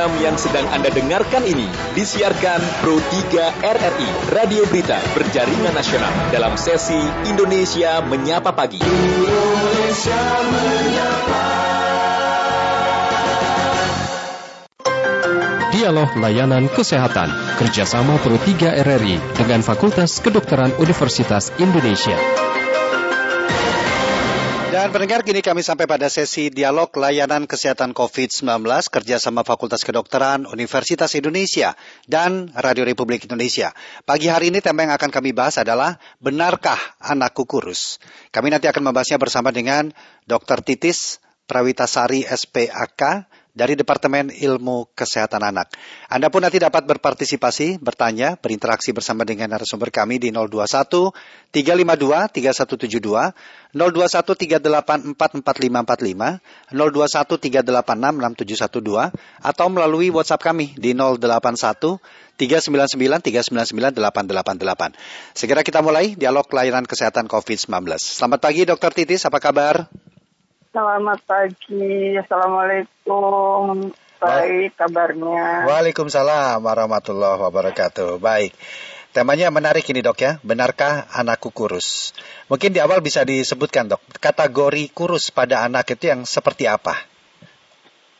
[0.00, 6.56] Program yang sedang Anda dengarkan ini disiarkan Pro 3 RRI, Radio Berita Berjaringan Nasional dalam
[6.56, 6.96] sesi
[7.28, 8.80] Indonesia Menyapa Pagi.
[8.80, 11.44] Indonesia Menyapa.
[15.68, 22.16] Dialog Layanan Kesehatan kerjasama Pro 3 RRI dengan Fakultas Kedokteran Universitas Indonesia.
[24.80, 31.12] Dan pendengar, kini kami sampai pada sesi dialog layanan kesehatan COVID-19 kerjasama Fakultas Kedokteran Universitas
[31.20, 31.76] Indonesia
[32.08, 33.76] dan Radio Republik Indonesia.
[34.08, 38.00] Pagi hari ini tema yang akan kami bahas adalah benarkah anakku kurus?
[38.32, 39.92] Kami nanti akan membahasnya bersama dengan
[40.24, 40.64] Dr.
[40.64, 43.28] Titis Prawitasari SPAK
[43.60, 45.76] dari Departemen Ilmu Kesehatan Anak.
[46.08, 51.12] Anda pun nanti dapat berpartisipasi, bertanya, berinteraksi bersama dengan narasumber kami di 021
[51.52, 53.36] 352 3172,
[53.76, 56.40] 021 384 4545,
[56.72, 59.12] 021 386 6712,
[59.44, 62.00] atau melalui WhatsApp kami di 081
[62.40, 65.36] 399 399 888.
[65.36, 67.68] Segera kita mulai dialog layanan kesehatan COVID-19.
[68.00, 68.96] Selamat pagi Dr.
[68.96, 69.84] Titis, apa kabar?
[70.70, 73.90] Selamat pagi, Assalamualaikum.
[74.22, 75.66] Baik kabarnya.
[75.66, 78.22] Waalaikumsalam warahmatullahi wabarakatuh.
[78.22, 78.54] Baik.
[79.10, 82.14] Temanya menarik ini dok ya, benarkah anakku kurus?
[82.46, 86.94] Mungkin di awal bisa disebutkan dok, kategori kurus pada anak itu yang seperti apa?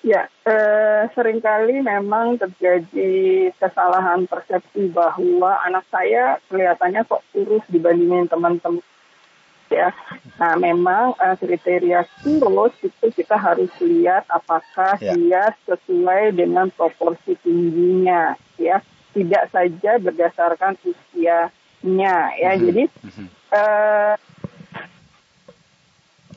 [0.03, 8.27] Ya, eh, sering kali memang terjadi kesalahan persepsi bahwa anak saya kelihatannya kok kurus dibandingin
[8.27, 8.83] teman-teman
[9.71, 9.95] ya.
[10.37, 15.15] Nah, memang uh, kriteria kurus itu kita harus lihat apakah ya.
[15.15, 18.83] dia sesuai dengan proporsi tingginya, ya.
[19.11, 22.51] Tidak saja berdasarkan usianya, ya.
[22.55, 22.67] Mm-hmm.
[22.67, 22.85] Jadi
[23.55, 24.15] uh,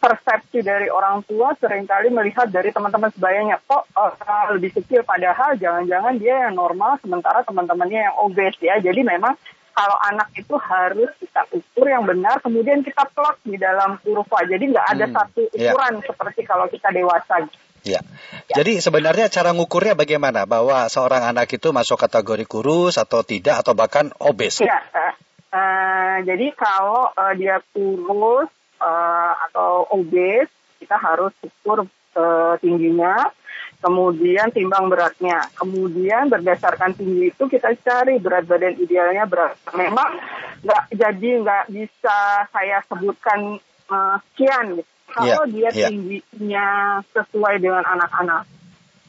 [0.03, 4.11] persepsi dari orang tua sering kali melihat dari teman-teman sebayanya kok uh,
[4.51, 9.39] lebih kecil padahal jangan-jangan dia yang normal sementara teman-temannya yang obes ya jadi memang
[9.73, 14.45] kalau anak itu harus kita ukur yang benar, kemudian kita plot di dalam kurva.
[14.45, 15.73] Jadi nggak ada hmm, satu iya.
[15.73, 16.05] ukuran yeah.
[16.05, 17.35] seperti kalau kita dewasa.
[17.83, 17.99] Ya.
[18.47, 18.55] ya.
[18.63, 20.47] Jadi sebenarnya cara ngukurnya bagaimana?
[20.47, 24.63] Bahwa seorang anak itu masuk kategori kurus atau tidak atau bahkan obes?
[24.63, 24.79] Ya.
[24.93, 25.13] Uh,
[25.51, 28.47] uh, jadi kalau uh, dia kurus
[28.79, 30.47] uh, atau obes,
[30.79, 33.33] kita harus ukur uh, tingginya
[33.83, 35.43] kemudian timbang beratnya.
[35.59, 39.67] Kemudian berdasarkan tinggi itu kita cari berat badan idealnya berapa.
[39.75, 40.15] Memang
[40.63, 43.59] nggak jadi nggak bisa saya sebutkan
[43.91, 44.91] uh, sekian gitu.
[45.13, 45.89] Kalau yeah, dia yeah.
[45.91, 46.67] tingginya
[47.13, 48.49] sesuai dengan anak-anak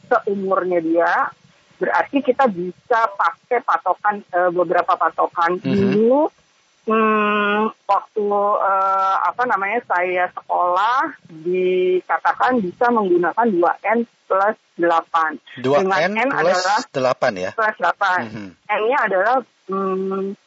[0.05, 1.13] seumurnya dia,
[1.81, 5.73] berarti kita bisa pakai patokan uh, beberapa patokan mm -hmm.
[5.73, 6.29] dulu
[6.85, 8.29] Hmm, waktu
[8.61, 15.65] uh, apa namanya saya sekolah dikatakan bisa menggunakan 2N plus 8.
[15.65, 16.61] 2N Dengan N plus
[16.93, 17.51] adalah 8 ya?
[17.57, 17.89] Plus 8.
[17.89, 18.49] Mm -hmm.
[18.69, 19.35] N-nya adalah
[19.65, 20.37] hmm,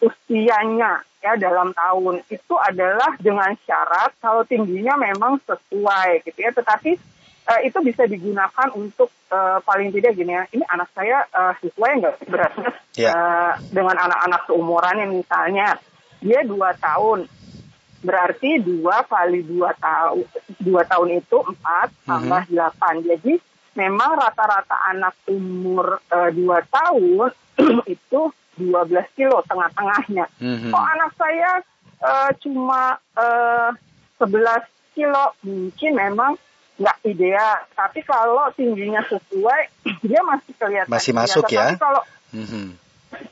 [0.00, 2.24] usianya ya dalam tahun.
[2.32, 6.50] Itu adalah dengan syarat kalau tingginya memang sesuai gitu ya.
[6.56, 6.96] Tetapi
[7.46, 11.90] uh, itu bisa digunakan untuk uh, paling tidak gini ya, ini anak saya uh, sesuai
[12.02, 13.10] nggak beratnya yeah.
[13.10, 13.10] Ya.
[13.14, 15.78] uh, dengan anak-anak seumurannya misalnya
[16.20, 17.30] dia dua tahun
[18.02, 20.26] berarti dua kali dua tahun
[20.62, 22.06] dua tahun itu empat mhm.
[22.06, 23.10] tambah delapan mm -hmm.
[23.10, 23.32] jadi
[23.76, 27.30] memang rata-rata anak umur uh, dua tahun
[27.96, 28.20] itu
[28.56, 30.24] 12 kilo tengah-tengahnya.
[30.40, 30.72] Mm -hmm.
[30.72, 31.60] Oh anak saya
[32.00, 33.70] uh, cuma uh,
[34.16, 34.64] 11
[34.96, 36.40] kilo mungkin memang
[36.76, 37.56] nggak ideal.
[37.72, 39.60] Tapi kalau tingginya sesuai,
[40.04, 40.92] dia masih kelihatan.
[40.92, 41.72] Masih masuk ya.
[41.72, 42.66] Tapi kalau mm-hmm.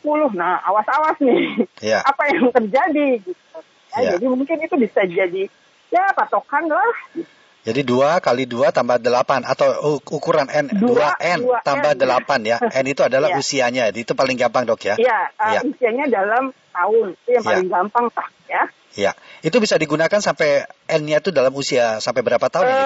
[0.02, 1.68] 10, nah awas-awas nih.
[1.84, 2.02] Yeah.
[2.10, 3.58] Apa yang terjadi gitu.
[3.94, 4.12] Ya, yeah.
[4.18, 5.46] Jadi mungkin itu bisa jadi
[5.92, 6.94] ya patokan lah.
[7.14, 7.30] Gitu.
[7.64, 12.56] Jadi dua kali dua tambah delapan atau ukuran n dua n tambah delapan ya.
[12.80, 13.40] N itu adalah yeah.
[13.40, 13.82] usianya.
[13.88, 14.94] Itu paling gampang dok ya.
[15.00, 15.20] Iya.
[15.40, 15.62] Uh, yeah.
[15.64, 17.48] Usianya dalam tahun itu yang yeah.
[17.48, 18.64] paling gampang pak ya.
[18.94, 19.10] Ya,
[19.44, 22.64] itu bisa digunakan sampai N-nya itu dalam usia sampai berapa tahun?
[22.64, 22.80] Uh, ini,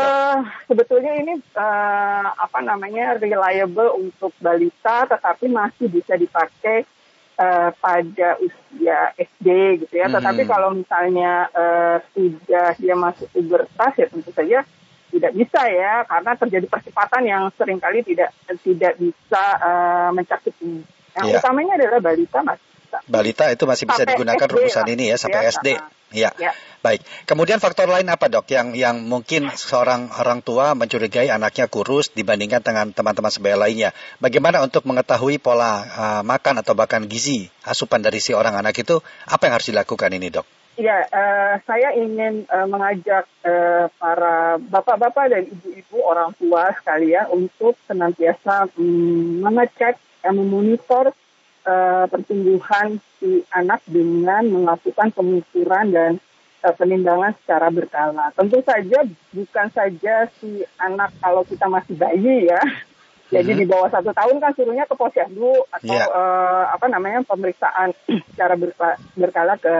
[0.67, 6.83] Sebetulnya ini uh, apa namanya reliable untuk balita, tetapi masih bisa dipakai
[7.39, 9.47] uh, pada usia SD
[9.87, 10.11] gitu ya.
[10.11, 10.19] Hmm.
[10.19, 14.67] Tetapi kalau misalnya uh, sudah dia masuk pubertas ya tentu saja
[15.09, 18.35] tidak bisa ya, karena terjadi percepatan yang sering kali tidak
[18.67, 20.83] tidak bisa uh, mencakup ini.
[21.15, 21.39] Yang yeah.
[21.39, 22.68] utamanya adalah balita mas
[23.09, 24.95] Balita itu masih bisa sampai digunakan SD rumusan lah.
[24.95, 25.69] ini ya sampai ya, SD.
[26.09, 26.31] Ya.
[26.41, 26.53] ya.
[26.79, 27.03] Baik.
[27.27, 32.63] Kemudian faktor lain apa dok yang yang mungkin seorang orang tua mencurigai anaknya kurus dibandingkan
[32.63, 33.91] dengan teman-teman sebaya lainnya.
[34.23, 39.03] Bagaimana untuk mengetahui pola uh, makan atau bahkan gizi asupan dari si orang anak itu
[39.27, 40.47] apa yang harus dilakukan ini dok?
[40.79, 47.75] Ya, uh, saya ingin uh, mengajak uh, para bapak-bapak dan ibu-ibu orang tua sekalian untuk
[47.91, 51.11] senantiasa um, mengecek dan memonitor
[51.65, 56.13] uh, pertumbuhan si anak dengan melakukan pengukuran dan
[56.63, 58.31] uh, penimbangan secara berkala.
[58.37, 62.63] Tentu saja bukan saja si anak kalau kita masih bayi ya,
[63.29, 63.61] jadi mm-hmm.
[63.61, 66.09] di bawah satu tahun kan suruhnya ke posyandu atau yeah.
[66.09, 67.93] uh, apa namanya pemeriksaan
[68.33, 68.57] secara
[69.17, 69.77] berkala ke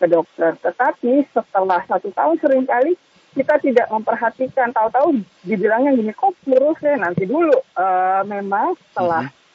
[0.00, 0.56] ke dokter.
[0.64, 2.96] Tetapi setelah satu tahun sering kali
[3.36, 7.54] kita tidak memperhatikan, tahu-tahu dibilangnya gini, kok kurus ya nanti dulu.
[7.76, 9.47] Uh, memang setelah uh,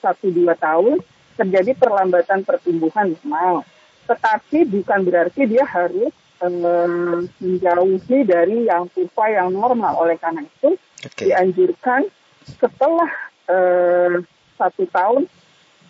[0.00, 1.00] satu dua tahun
[1.38, 3.62] terjadi perlambatan pertumbuhan memang.
[4.10, 6.10] Tetapi bukan berarti dia harus
[6.42, 10.02] uh, menjauhi dari yang kurva yang normal.
[10.02, 10.74] Oleh karena itu
[11.04, 11.30] okay.
[11.30, 12.08] dianjurkan
[12.42, 13.10] setelah
[13.46, 14.18] uh,
[14.58, 15.22] satu tahun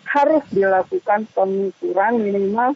[0.09, 2.73] harus dilakukan pengukuran minimal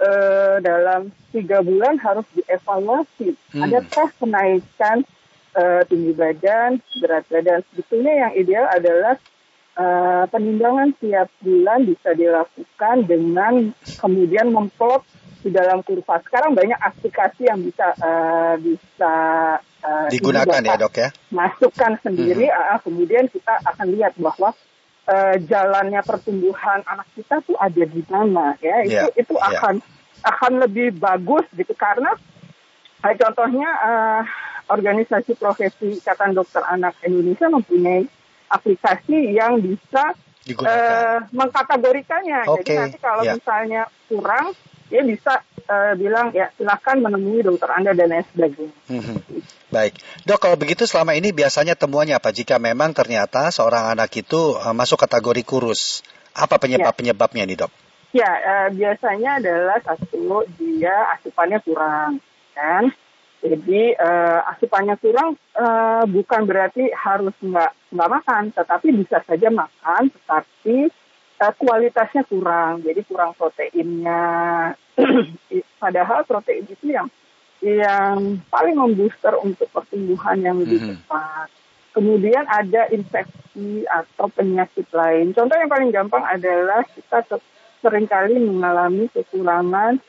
[0.00, 3.36] uh, dalam tiga bulan harus dievaluasi.
[3.52, 3.62] Hmm.
[3.68, 4.96] Adakah kenaikan
[5.56, 7.60] uh, tinggi badan, berat badan?
[7.72, 9.18] Sebetulnya yang ideal adalah
[9.78, 15.02] uh, penimbangan tiap bulan bisa dilakukan dengan kemudian memplot
[15.44, 16.24] di dalam kurva.
[16.24, 19.14] Sekarang banyak aplikasi yang bisa uh, bisa
[19.84, 21.08] uh, digunakan ya dok ya.
[21.28, 22.56] Masukkan sendiri, hmm.
[22.74, 24.56] uh, kemudian kita akan lihat bahwa
[25.08, 29.20] uh, jalannya pertumbuhan anak kita tuh ada di mana ya itu yeah.
[29.20, 29.48] itu yeah.
[29.56, 29.74] akan
[30.24, 32.16] akan lebih bagus gitu karena
[33.04, 34.22] uh, contohnya uh,
[34.72, 38.08] organisasi profesi ikatan dokter anak Indonesia mempunyai
[38.54, 40.14] aplikasi yang bisa
[40.62, 42.62] uh, mengkategorikannya okay.
[42.62, 43.34] jadi nanti kalau yeah.
[43.34, 44.54] misalnya kurang
[44.92, 48.76] dia bisa uh, bilang ya silakan menemui dokter anda dan lain sebagainya.
[48.92, 49.18] Hmm.
[49.72, 54.54] Baik, dok kalau begitu selama ini biasanya temuannya apa jika memang ternyata seorang anak itu
[54.54, 56.04] uh, masuk kategori kurus?
[56.34, 56.98] Apa penyebab ya.
[56.98, 57.72] penyebabnya nih dok?
[58.14, 62.22] Ya uh, biasanya adalah satu dia asupannya kurang,
[62.54, 62.94] kan?
[63.44, 70.08] Jadi uh, asupannya kurang uh, bukan berarti harus nggak nggak makan, tetapi bisa saja makan,
[70.08, 70.88] tetapi
[71.44, 72.80] uh, kualitasnya kurang.
[72.80, 74.72] Jadi kurang proteinnya.
[75.82, 77.12] Padahal protein itu yang
[77.60, 80.96] yang paling membooster untuk pertumbuhan yang lebih mm -hmm.
[81.04, 81.48] cepat.
[81.92, 85.36] Kemudian ada infeksi atau penyakit lain.
[85.36, 87.38] Contoh yang paling gampang adalah kita
[87.84, 90.00] sering kali mengalami kekurangan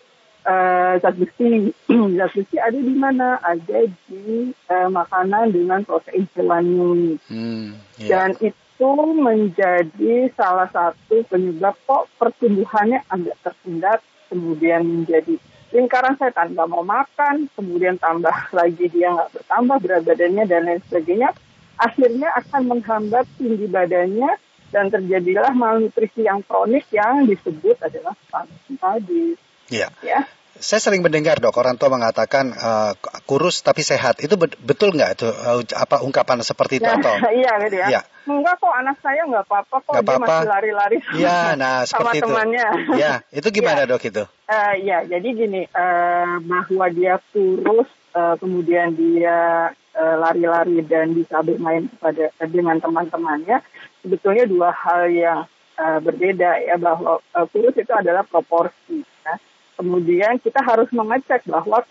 [0.45, 1.73] uh, zat besi.
[2.17, 3.41] zat besi ada di mana?
[3.41, 7.17] Ada di uh, makanan dengan protein hewani.
[7.27, 8.29] Hmm, yeah.
[8.29, 13.99] Dan itu menjadi salah satu penyebab kok pertumbuhannya agak tersendat,
[14.29, 15.35] kemudian menjadi
[15.75, 20.81] lingkaran setan nggak mau makan, kemudian tambah lagi dia nggak bertambah berat badannya dan lain
[20.87, 21.29] sebagainya,
[21.75, 24.31] akhirnya akan menghambat tinggi badannya
[24.71, 29.25] dan terjadilah malnutrisi yang kronik yang disebut adalah stunting tadi.
[29.69, 29.89] Iya.
[30.05, 30.25] Ya.
[30.55, 32.95] Saya sering mendengar dok orang tua mengatakan uh,
[33.27, 37.11] kurus tapi sehat itu betul nggak itu uh, apa ungkapan seperti itu ya, atau?
[37.43, 37.87] Iya gitu ya.
[37.91, 38.01] ya.
[38.23, 40.31] Enggak kok anak saya nggak apa-apa kok gak dia apa -apa.
[40.31, 42.67] masih lari-lari sama, ya, nah, sama seperti temannya.
[42.71, 42.91] Itu.
[42.95, 43.89] Ya itu gimana ya.
[43.91, 44.23] dok itu?
[44.47, 51.39] Uh, ya jadi gini uh, bahwa dia kurus uh, kemudian dia lari-lari uh, dan bisa
[51.43, 53.63] bermain pada dengan teman-temannya
[54.03, 55.39] sebetulnya dua hal yang
[55.79, 59.03] uh, berbeda ya bahwa uh, kurus itu adalah proporsi.
[59.27, 59.35] Ya
[59.75, 61.83] Kemudian kita harus mengecek bahwa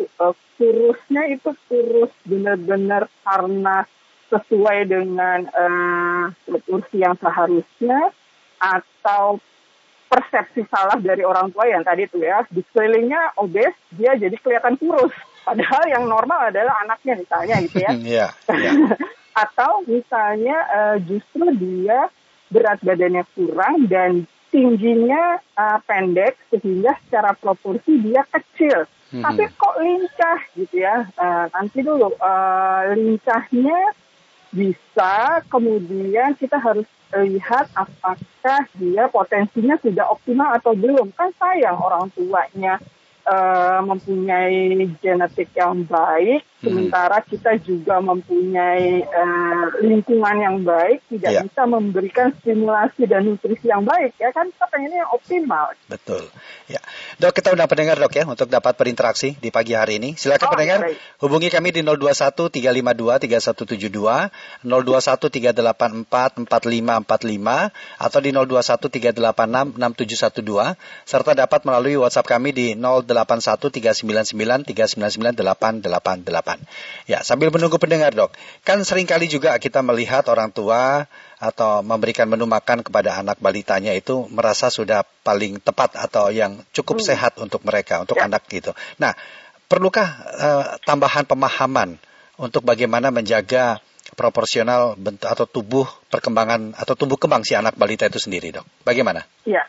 [0.56, 3.84] kurusnya itu kurus benar-benar karena
[4.32, 6.24] sesuai dengan uh,
[6.64, 8.08] kursi yang seharusnya
[8.56, 9.36] atau
[10.08, 12.40] persepsi salah dari orang tua yang tadi tuh ya.
[12.48, 15.12] Di sekelilingnya obes dia jadi kelihatan kurus.
[15.44, 17.92] Padahal yang normal adalah anaknya misalnya gitu ya.
[18.00, 18.96] Yeah, yeah.
[19.34, 22.08] atau misalnya uh, justru dia
[22.48, 28.86] berat badannya kurang dan tingginya uh, pendek sehingga secara proporsi dia kecil.
[29.10, 29.26] Hmm.
[29.26, 31.10] Tapi kok lincah gitu ya.
[31.18, 33.98] Uh, nanti dulu uh, lincahnya
[34.54, 41.10] bisa kemudian kita harus lihat apakah dia potensinya sudah optimal atau belum.
[41.18, 42.78] Kan sayang orang tuanya
[43.26, 46.46] uh, mempunyai genetik yang baik.
[46.64, 51.44] Sementara kita juga mempunyai uh, lingkungan yang baik, tidak yeah.
[51.44, 55.76] bisa memberikan stimulasi dan nutrisi yang baik, ya kan kita pengennya yang optimal.
[55.86, 56.24] Betul.
[56.64, 56.80] Ya,
[57.20, 60.16] dok kita udah pendengar dok ya untuk dapat berinteraksi di pagi hari ini.
[60.16, 60.96] Silakan oh, pendengar baik.
[61.20, 71.36] hubungi kami di 021 352 3172, 021 384 4545 atau di 021 386 6712 serta
[71.36, 76.53] dapat melalui WhatsApp kami di 0 081399 399 888.
[76.54, 77.10] Pemahaman.
[77.10, 78.32] Ya, sambil menunggu pendengar dok,
[78.64, 81.04] kan sering kali juga kita melihat orang tua
[81.36, 87.02] atau memberikan menu makan kepada anak balitanya itu merasa sudah paling tepat atau yang cukup
[87.02, 87.06] hmm.
[87.12, 88.24] sehat untuk mereka, untuk ya.
[88.24, 88.72] anak gitu.
[88.96, 89.12] Nah,
[89.68, 90.08] perlukah
[90.40, 92.00] uh, tambahan pemahaman
[92.40, 93.84] untuk bagaimana menjaga
[94.14, 98.64] proporsional bentuk atau tubuh perkembangan atau tumbuh kembang si anak balita itu sendiri, dok?
[98.86, 99.26] Bagaimana?
[99.44, 99.66] Ya,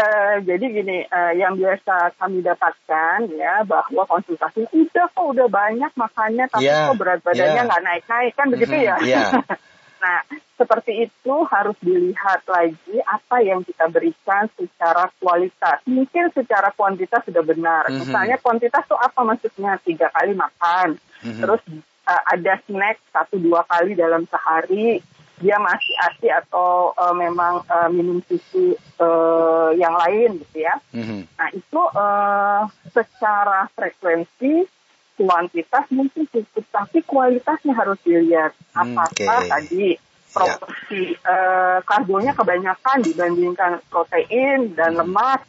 [0.00, 5.92] Uh, jadi gini, uh, yang biasa kami dapatkan ya bahwa konsultasi udah kok udah banyak
[5.92, 7.88] makannya tapi yeah, kok berat badannya nggak yeah.
[7.92, 8.96] naik-naik kan begitu mm -hmm, ya.
[9.04, 9.28] Yeah.
[10.02, 10.18] nah
[10.56, 15.84] seperti itu harus dilihat lagi apa yang kita berikan secara kualitas.
[15.84, 17.84] Mungkin secara kuantitas sudah benar.
[17.88, 18.00] Mm -hmm.
[18.08, 21.40] Misalnya kuantitas itu apa maksudnya tiga kali makan, mm -hmm.
[21.44, 21.60] terus
[22.08, 25.04] uh, ada snack satu dua kali dalam sehari
[25.40, 30.76] dia masih asi atau uh, memang uh, minum susu uh, yang lain gitu ya.
[30.92, 31.20] Mm-hmm.
[31.40, 34.68] Nah itu uh, secara frekuensi
[35.16, 38.52] kuantitas mungkin cukup, tapi kualitasnya harus dilihat.
[38.76, 39.48] Apakah okay.
[39.48, 39.88] tadi
[40.30, 41.26] proporsi yeah.
[41.26, 45.08] uh, karbonya kebanyakan dibandingkan protein dan mm-hmm.
[45.08, 45.40] lemak.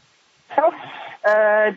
[0.51, 0.67] So,
[1.27, 1.67] uh,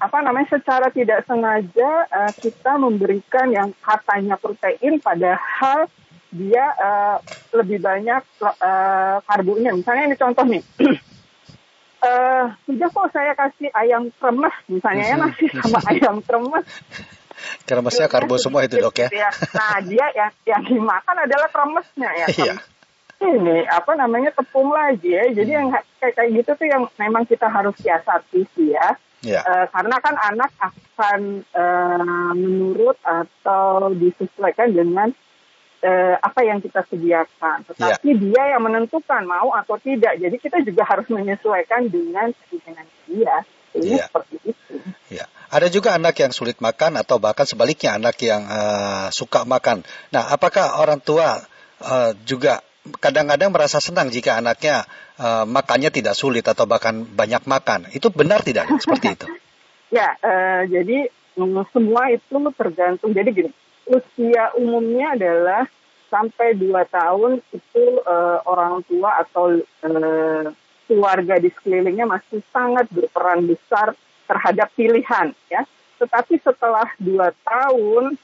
[0.00, 5.88] apa namanya secara tidak sengaja uh, kita memberikan yang katanya protein padahal
[6.34, 7.16] dia uh,
[7.54, 9.70] lebih banyak uh, karbonya.
[9.70, 10.62] Misalnya ini contoh nih.
[12.02, 16.66] uh, sudah kok saya kasih ayam kremes misalnya ya nasi sama ayam kremes.
[17.64, 19.08] Kremesnya karbo semua itu dok ya.
[19.14, 19.30] ya.
[19.54, 22.26] Nah dia yang yang dimakan adalah kremesnya ya.
[22.34, 22.54] Iya.
[23.24, 25.30] Ini apa namanya tepung lagi ya.
[25.30, 25.58] Jadi hmm.
[25.62, 25.68] yang
[26.02, 28.98] kayak kayak gitu tuh yang memang kita harus siasati sih ya.
[29.24, 29.40] Yeah.
[29.40, 31.20] Uh, karena kan anak akan
[31.56, 35.16] uh, menurut atau disesuaikan dengan
[35.84, 37.68] eh, apa yang kita sediakan.
[37.68, 38.18] Tetapi yeah.
[38.18, 40.16] dia yang menentukan mau atau tidak.
[40.16, 43.44] Jadi kita juga harus menyesuaikan dengan keinginan dia.
[43.76, 44.06] Ini yeah.
[44.08, 44.74] seperti itu.
[45.12, 45.28] Yeah.
[45.52, 49.86] Ada juga anak yang sulit makan atau bahkan sebaliknya anak yang uh, suka makan.
[50.10, 51.46] Nah, apakah orang tua
[51.78, 52.58] uh, juga
[52.98, 54.82] kadang-kadang merasa senang jika anaknya
[55.20, 57.86] uh, makannya tidak sulit atau bahkan banyak makan?
[57.94, 59.26] Itu benar tidak seperti itu?
[59.98, 61.06] ya, uh, jadi
[61.38, 63.14] mm, semua itu tergantung.
[63.14, 63.50] Jadi gini,
[63.88, 65.62] usia umumnya adalah
[66.08, 70.46] sampai dua tahun itu uh, orang tua atau uh,
[70.86, 73.96] keluarga di sekelilingnya masih sangat berperan besar
[74.30, 75.66] terhadap pilihan ya.
[75.98, 78.14] Tetapi setelah dua tahun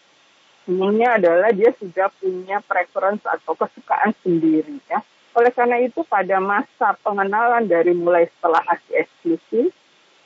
[0.71, 5.03] umumnya adalah dia sudah punya preference atau kesukaan sendiri ya.
[5.35, 9.71] Oleh karena itu pada masa pengenalan dari mulai setelah ASI eksklusif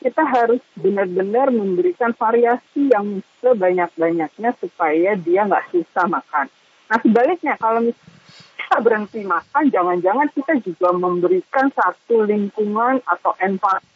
[0.04, 6.52] kita harus benar-benar memberikan variasi yang sebanyak-banyaknya supaya dia nggak susah makan.
[6.92, 13.94] Nah sebaliknya kalau kita berhenti makan, jangan-jangan kita juga memberikan satu lingkungan atau environment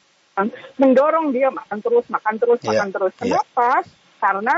[0.78, 2.70] mendorong dia makan terus, makan terus, yeah.
[2.70, 3.14] makan terus.
[3.18, 3.70] Kenapa?
[3.82, 3.82] Yeah.
[4.18, 4.54] Karena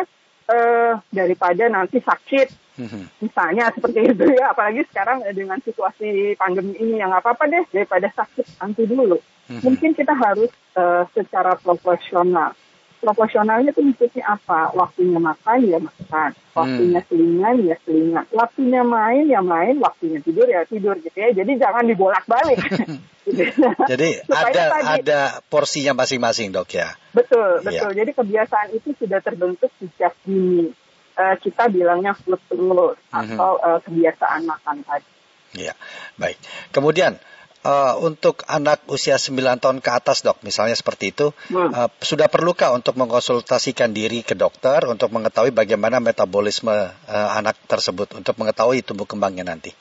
[0.50, 2.48] uh, daripada nanti sakit,
[2.82, 3.02] mm-hmm.
[3.22, 4.50] misalnya seperti itu ya.
[4.50, 9.16] Apalagi sekarang dengan situasi pandemi ini yang apa-apa deh daripada sakit nanti dulu.
[9.16, 9.62] Mm-hmm.
[9.62, 12.52] Mungkin kita harus uh, secara proporsional.
[13.00, 14.76] Proporsionalnya itu maksudnya apa?
[14.76, 17.08] Waktunya makan ya makan, waktunya hmm.
[17.08, 21.32] selingan ya selingan, waktunya main ya main, waktunya tidur ya tidur gitu ya.
[21.32, 22.60] Jadi jangan dibolak-balik.
[23.90, 26.94] Jadi ada tadi, ada porsinya masing-masing dok ya.
[27.14, 27.66] Betul iya.
[27.66, 27.90] betul.
[27.94, 27.98] Ya.
[28.04, 30.72] Jadi kebiasaan itu sudah terbentuk sejak dini.
[31.20, 33.36] Uh, kita bilangnya food rule mm-hmm.
[33.36, 35.10] atau uh, kebiasaan makan tadi.
[35.58, 35.74] Iya,
[36.16, 36.38] baik.
[36.70, 37.18] Kemudian
[37.66, 41.70] uh, untuk anak usia 9 tahun ke atas dok, misalnya seperti itu, hmm.
[41.74, 48.16] uh, sudah perlukah untuk mengkonsultasikan diri ke dokter untuk mengetahui bagaimana metabolisme uh, anak tersebut
[48.16, 49.74] untuk mengetahui tumbuh kembangnya nanti?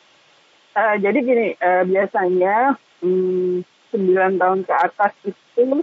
[0.74, 5.82] Uh, jadi gini, uh, biasanya hmm, 9 tahun ke atas itu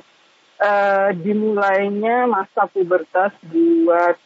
[0.62, 4.16] uh, dimulainya masa pubertas buat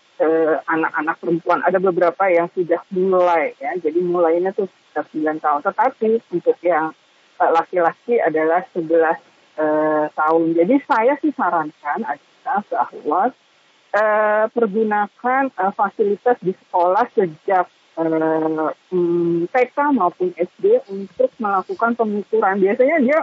[0.68, 1.64] anak-anak uh, perempuan.
[1.64, 5.08] Ada beberapa yang sudah mulai ya, jadi mulainya tuh sekitar
[5.40, 5.60] 9 tahun.
[5.64, 6.92] Tetapi untuk yang
[7.40, 8.84] laki-laki adalah 11
[9.56, 10.48] uh, tahun.
[10.52, 13.32] Jadi saya sih sarankan adalah bahwa
[13.96, 17.66] uh, pergunakan uh, fasilitas di sekolah sejak
[18.06, 22.56] uh, um, TK maupun SD untuk melakukan pengukuran.
[22.60, 23.18] Biasanya dia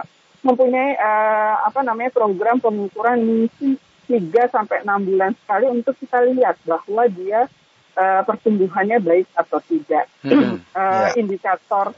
[0.46, 3.74] mempunyai uh, apa namanya program pengukuran misi
[4.06, 7.50] 3 sampai 6 bulan sekali untuk kita lihat bahwa dia
[7.98, 10.06] uh, pertumbuhannya baik atau tidak.
[10.24, 11.18] Hmm, uh, yeah.
[11.18, 11.92] Indikator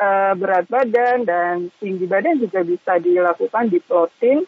[0.00, 4.42] uh, berat badan dan tinggi badan juga bisa dilakukan di plotin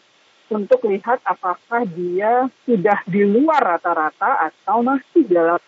[0.49, 5.61] untuk lihat apakah dia sudah di luar rata-rata atau masih dalam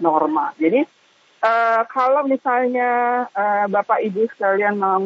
[0.00, 0.56] norma.
[0.56, 0.84] Jadi
[1.42, 5.02] uh, kalau misalnya uh, Bapak Ibu sekalian mau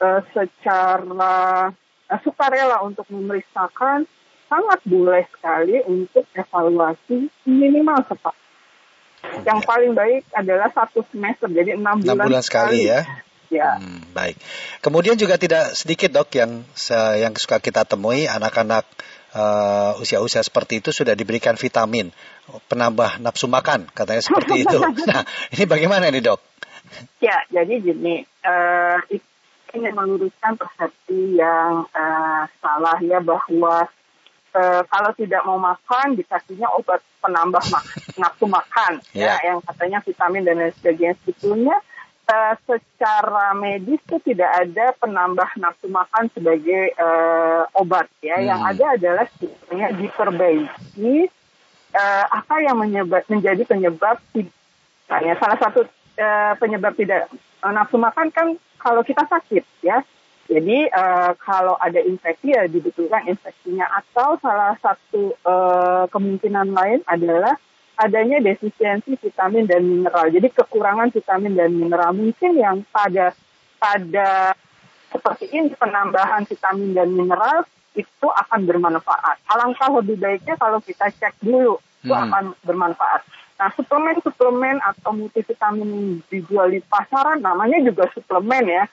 [0.00, 1.70] uh, secara
[2.10, 4.06] uh, sukarela untuk memeriksakan,
[4.50, 8.34] sangat boleh sekali untuk evaluasi minimal sepak
[9.44, 13.00] Yang paling baik adalah satu semester, jadi enam bulan, bulan sekali, sekali ya.
[13.50, 13.82] Ya.
[13.82, 14.38] Hmm, baik.
[14.78, 16.62] Kemudian juga tidak sedikit dok yang
[17.18, 18.86] yang suka kita temui anak-anak
[19.34, 22.10] uh, usia-usia seperti itu sudah diberikan vitamin
[22.66, 24.78] penambah nafsu makan katanya seperti itu.
[25.10, 25.22] Nah
[25.54, 26.40] ini bagaimana ini dok?
[27.22, 28.98] Ya jadi gini uh,
[29.74, 33.86] ini meluruskan persepsi yang uh, salah ya bahwa
[34.54, 37.84] uh, kalau tidak mau makan dikasihnya obat penambah mak
[38.20, 39.38] nafsu makan yeah.
[39.38, 41.76] ya yang katanya vitamin dan lain sebagainya sebetulnya
[42.28, 48.36] uh, secara medis itu tidak ada penambah nafsu makan sebagai uh, obat ya.
[48.36, 48.46] Hmm.
[48.48, 51.16] Yang ada adalah sebenarnya diperbaiki
[51.94, 54.18] uh, apa yang menyebab menjadi penyebab
[55.10, 55.86] ya salah satu
[56.20, 57.30] uh, penyebab tidak
[57.62, 60.02] uh, nafsu makan kan kalau kita sakit ya.
[60.50, 67.54] Jadi uh, kalau ada infeksi ya dibutuhkan infeksinya atau salah satu uh, kemungkinan lain adalah
[68.00, 70.32] adanya defisiensi vitamin dan mineral.
[70.32, 73.36] Jadi kekurangan vitamin dan mineral mungkin yang pada
[73.76, 74.56] pada
[75.12, 79.36] seperti ini penambahan vitamin dan mineral itu akan bermanfaat.
[79.52, 82.24] Alangkah lebih baiknya kalau kita cek dulu itu hmm.
[82.30, 83.22] akan bermanfaat.
[83.60, 88.84] Nah, suplemen-suplemen atau multivitamin dijual di pasaran namanya juga suplemen ya.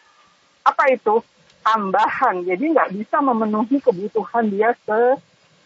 [0.67, 1.23] Apa itu?
[1.63, 2.43] Tambahan.
[2.43, 4.99] Jadi nggak bisa memenuhi kebutuhan dia se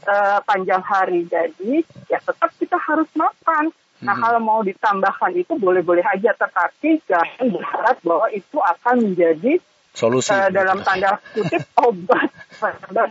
[0.08, 1.26] uh, panjang hari.
[1.28, 3.74] Jadi ya tetap kita harus makan.
[4.02, 4.24] Nah hmm.
[4.26, 10.50] kalau mau ditambahkan itu boleh-boleh aja, tetapi jangan berharap bahwa itu akan menjadi solusi uh,
[10.50, 12.32] dalam tanda kutip obat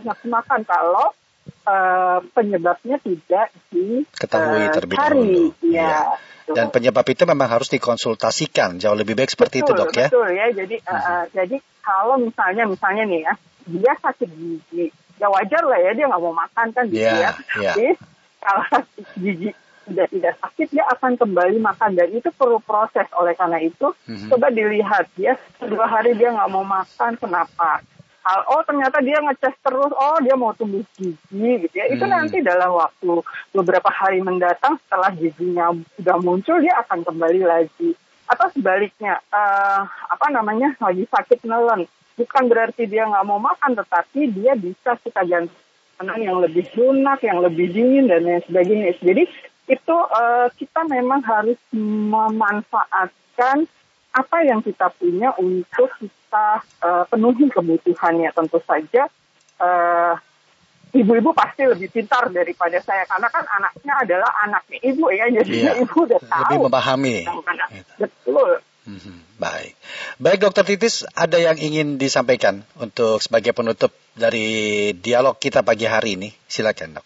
[0.03, 1.13] nafsu makan kalau
[1.69, 5.43] uh, penyebabnya tidak diketahui uh, terlebih dahulu.
[5.63, 5.87] Ya.
[5.87, 5.99] ya.
[6.51, 10.07] Dan penyebab itu memang harus dikonsultasikan jauh lebih baik seperti betul, itu dok ya.
[10.11, 10.45] Betul ya.
[10.51, 14.89] Jadi uh, uh, jadi kalau misalnya misalnya nih ya dia sakit gigi
[15.21, 17.31] ya wajar lah ya dia nggak mau makan kan gitu yeah, ya.
[17.61, 17.75] Yeah.
[17.77, 17.89] Jadi
[18.41, 18.65] kalau
[19.21, 19.49] gigi
[19.85, 24.29] sudah tidak sakit dia akan kembali makan dan itu perlu proses oleh karena itu mm-hmm.
[24.33, 27.81] coba dilihat dia dua hari dia nggak mau makan kenapa
[28.53, 32.13] oh ternyata dia ngecas terus oh dia mau tumbuh gigi gitu ya itu hmm.
[32.13, 37.97] nanti dalam waktu beberapa hari mendatang setelah giginya sudah muncul dia akan kembali lagi
[38.29, 41.89] atau sebaliknya uh, apa namanya lagi sakit nelen
[42.21, 45.57] bukan berarti dia nggak mau makan, tetapi dia bisa kita ganti
[46.01, 48.97] makanan yang lebih lunak, yang lebih dingin dan lain sebagainya.
[49.01, 49.23] Jadi
[49.69, 53.69] itu uh, kita memang harus memanfaatkan
[54.11, 58.33] apa yang kita punya untuk kita uh, penuhi kebutuhannya.
[58.33, 59.05] Tentu saja
[59.61, 60.13] uh,
[60.91, 65.29] ibu-ibu pasti lebih pintar daripada saya karena kan anaknya adalah anaknya ibu ya.
[65.29, 67.15] Jadi iya, ibu udah tahu lebih memahami
[68.01, 68.49] betul.
[68.81, 69.73] Hmm, baik
[70.21, 76.21] baik dokter Titis ada yang ingin disampaikan untuk sebagai penutup dari dialog kita pagi hari
[76.21, 77.05] ini silakan dok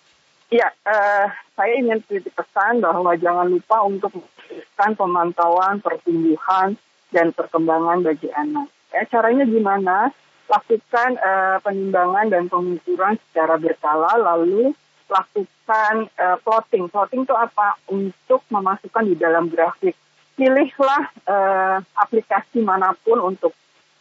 [0.54, 1.26] Ya, uh,
[1.58, 6.78] saya ingin titip pesan bahwa jangan lupa untuk melakukan pemantauan pertumbuhan
[7.10, 8.70] dan perkembangan bagi anak.
[8.94, 10.14] Ya, caranya gimana?
[10.46, 14.78] lakukan uh, penimbangan dan pengukuran secara berkala, lalu
[15.10, 16.90] lakukan uh, plotting.
[16.90, 17.82] Plotting itu apa?
[17.90, 19.98] Untuk memasukkan di dalam grafik.
[20.36, 23.56] Pilihlah uh, aplikasi mana pun untuk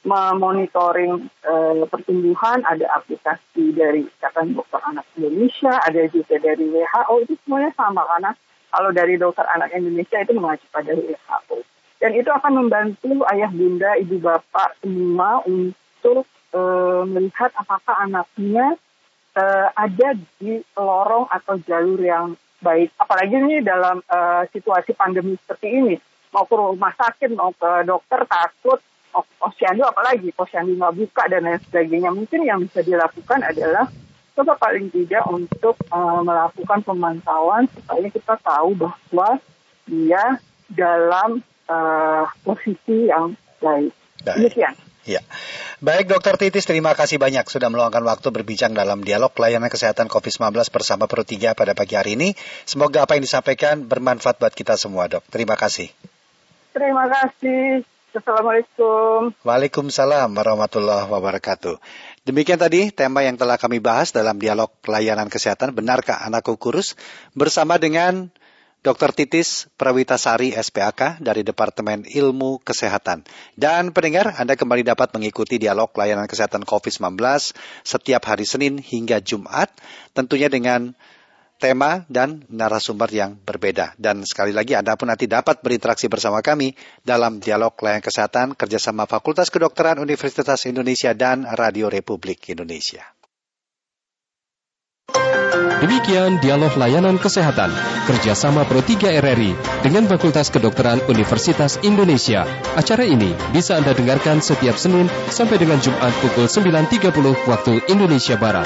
[0.04, 2.60] memonitoring uh, pertumbuhan.
[2.66, 7.14] Ada aplikasi dari Ikatan Dokter Anak Indonesia, ada juga dari WHO.
[7.24, 8.30] Itu semuanya sama karena
[8.74, 11.58] kalau dari Dokter Anak Indonesia itu mengacu pada WHO.
[12.02, 18.76] Dan itu akan membantu ayah bunda, ibu bapak semua untuk uh, melihat apakah anaknya
[19.38, 22.92] uh, ada di lorong atau jalur yang baik.
[23.00, 25.96] Apalagi ini dalam uh, situasi pandemi seperti ini,
[26.34, 28.82] mau ke rumah sakit, mau ke dokter takut,
[29.14, 32.10] mau posyandu apalagi posyandu nggak buka dan lain sebagainya.
[32.10, 33.86] Mungkin yang bisa dilakukan adalah
[34.34, 39.38] coba paling tidak untuk uh, melakukan pemantauan supaya kita tahu bahwa
[39.86, 41.38] dia dalam
[41.70, 43.94] uh, posisi yang baik.
[44.26, 44.74] Demikian.
[45.04, 45.20] Ya.
[45.84, 50.56] Baik Dokter Titis, terima kasih banyak sudah meluangkan waktu berbincang dalam dialog layanan kesehatan COVID-19
[50.72, 52.32] bersama Pro 3 pada pagi hari ini.
[52.64, 55.28] Semoga apa yang disampaikan bermanfaat buat kita semua dok.
[55.28, 55.92] Terima kasih.
[56.74, 57.86] Terima kasih.
[58.14, 59.30] Assalamualaikum.
[59.46, 61.78] Waalaikumsalam warahmatullahi wabarakatuh.
[62.26, 66.98] Demikian tadi tema yang telah kami bahas dalam dialog layanan kesehatan Benarkah anakku kurus
[67.34, 68.34] bersama dengan
[68.82, 69.14] Dr.
[69.14, 73.22] Titis Prawitasari SPAK dari Departemen Ilmu Kesehatan.
[73.54, 77.16] Dan pendengar, Anda kembali dapat mengikuti dialog layanan kesehatan COVID-19
[77.86, 79.70] setiap hari Senin hingga Jumat,
[80.12, 80.92] tentunya dengan
[81.58, 83.96] tema dan narasumber yang berbeda.
[83.96, 89.08] Dan sekali lagi Anda pun nanti dapat berinteraksi bersama kami dalam dialog layanan kesehatan kerjasama
[89.08, 93.04] Fakultas Kedokteran Universitas Indonesia dan Radio Republik Indonesia.
[95.84, 97.68] Demikian dialog layanan kesehatan
[98.08, 99.52] kerjasama Pro 3 RRI
[99.84, 102.48] dengan Fakultas Kedokteran Universitas Indonesia.
[102.72, 107.12] Acara ini bisa Anda dengarkan setiap Senin sampai dengan Jumat pukul 9.30
[107.44, 108.64] waktu Indonesia Barat.